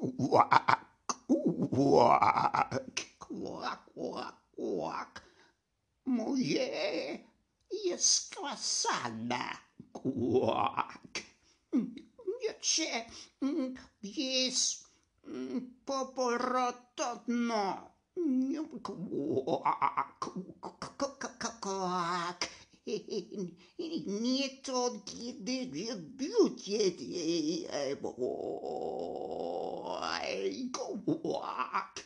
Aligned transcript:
Квак, 0.00 0.80
квак, 1.06 2.72
квак, 3.18 3.80
квак, 3.92 4.34
квак. 4.56 5.22
Mulher 6.06 7.20
esclassada. 7.70 9.46
Quack. 9.92 11.24
Це 12.60 13.06
єс 14.02 14.86
поворотно. 15.84 17.82
Quack, 19.36 20.22
quack. 21.60 22.48
Не 22.86 24.48
тонкий 24.64 25.32
дебют 25.32 26.68
его. 26.68 28.20
Biucie 30.30 31.00
Quack. 31.04 32.04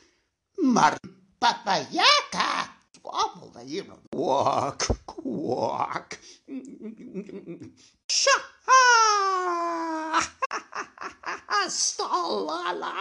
Mar 0.63 0.99
papayaka. 1.39 2.69
Quack, 4.11 4.81
quack. 5.07 6.21
Sha. 8.09 8.37
Stalala. 11.69 12.93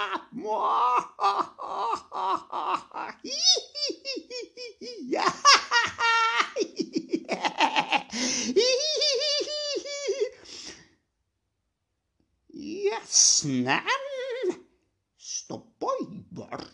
Jasnem. 12.53 13.81
Stopoj 13.83 14.02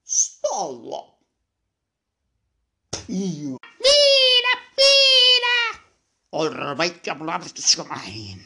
Stolo. 0.05 1.19
Pira, 3.07 4.55
pira. 4.77 5.59
Orveit 6.31 7.07
jag 7.07 7.19
blivit 7.19 7.59
skein. 7.59 8.43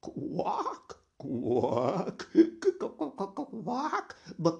Quack, 0.00 0.88
quack, 1.16 2.20
quack, 3.64 4.16
ba, 4.36 4.52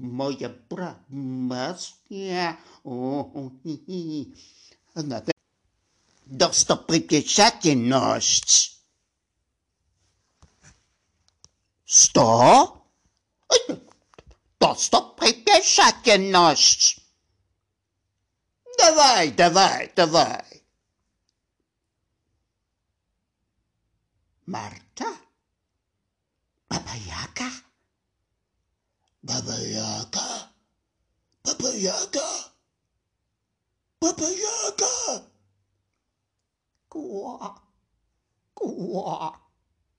moja 0.00 0.48
promocja. 0.48 2.56
O, 2.84 3.20
o, 3.20 3.50
hi, 3.64 3.84
hi. 3.86 4.32
Dostoprypieczatyność. 6.26 8.74
Sto? 11.86 12.84
Dostoprypieczatyność. 14.60 17.00
Dawaj, 18.78 19.32
dawaj, 19.32 19.92
dawaj. 19.96 20.64
Marta? 24.46 25.04
Baba 26.68 26.94
ja? 27.06 27.23
Baba 31.74 31.82
Yaga. 31.82 32.28
Baba 34.00 34.28
Yaga. 34.30 35.24
Quack, 36.90 37.62
quack, 38.54 39.36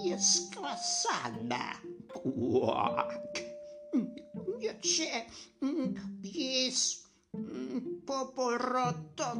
яскрасана. 0.04 1.74
Как? 2.12 3.42
Це 4.82 5.26
єс 6.22 7.06
поворотно. 8.06 9.34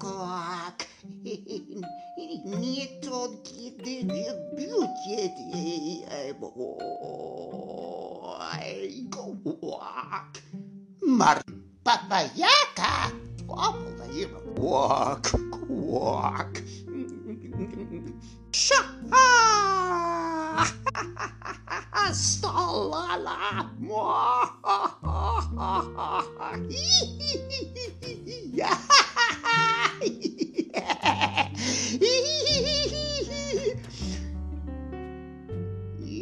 Как? 0.00 0.86
Не 2.44 2.86
тот 3.02 3.42
дебют. 3.84 4.90
Мар, 11.02 11.44
папаяка, 11.84 13.10
помолвок. 14.56 15.59
Sha. 18.52 18.78
Stalala. 22.12 23.66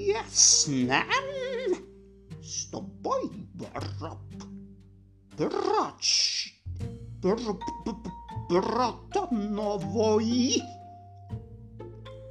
Jasnem. 0.09 1.05
Stopoj 2.41 3.29
brop. 3.55 4.33
Brocz. 5.37 6.49
Br- 7.21 8.28
brata 8.49 9.29
Novoji. 9.31 10.63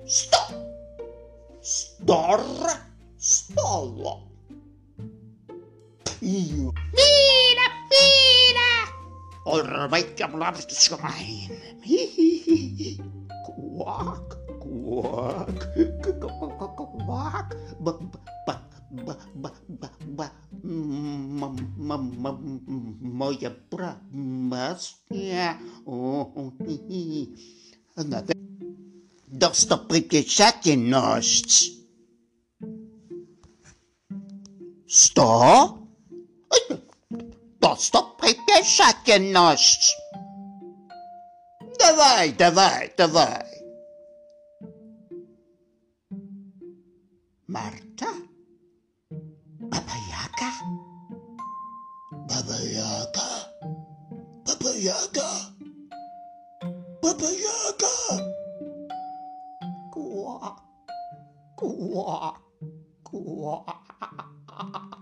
Sto! 0.06 0.42
Stora 1.62 2.74
stalla. 3.18 4.26
Pio. 6.20 6.74
Minä, 6.98 7.68
minä! 7.90 8.70
Orveikka 9.46 10.28
blaskismain. 10.28 11.52
Kuak, 13.46 14.36
kuak, 14.60 15.60
kuak, 16.18 17.50
ba, 17.84 17.94
ba, 17.94 17.94
ba, 18.48 18.56
ba, 19.06 19.14
ba, 19.36 19.50
ba, 19.70 19.90
ma, 20.08 20.28
mm, 20.64 21.40
ma, 21.78 21.98
ma, 21.98 22.32
moja 23.02 23.52
bra, 23.70 23.96
Московские 24.58 25.60
достопримечательность. 29.28 31.74
Что? 34.88 35.78
Достопримечательность. 37.60 39.96
Давай, 41.78 42.32
давай, 42.34 42.92
давай. 42.98 43.46
Марта? 47.48 48.08
Баба 49.60 49.94
Яга? 50.10 50.52
Баба 52.12 52.56
а 52.56 52.64
Яга. 52.64 53.47
Papa 54.58 54.74
Yaga. 54.74 55.30
Papa 57.02 57.30
Yaga. 57.30 57.94
Quack, 59.94 60.58
quack, 61.56 62.42
quack. 63.06 64.97